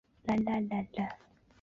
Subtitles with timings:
[0.03, 1.11] 是个有生命力的人文城市